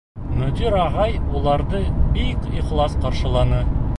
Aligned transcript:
Мөдир 0.37 0.77
ағай 0.83 1.13
уларҙы 1.41 1.83
бик 2.17 2.49
ихлас 2.63 2.99
ҡаршыланы: 3.07 3.63